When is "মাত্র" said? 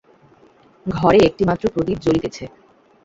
1.45-1.65